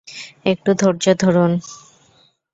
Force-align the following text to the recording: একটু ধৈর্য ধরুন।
একটু 0.45 0.69
ধৈর্য 0.73 1.05
ধরুন। 1.19 1.51